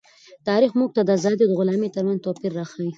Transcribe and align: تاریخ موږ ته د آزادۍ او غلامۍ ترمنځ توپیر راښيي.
تاریخ 0.47 0.71
موږ 0.79 0.89
ته 0.95 1.01
د 1.03 1.09
آزادۍ 1.17 1.43
او 1.47 1.55
غلامۍ 1.59 1.89
ترمنځ 1.95 2.19
توپیر 2.25 2.51
راښيي. 2.59 2.89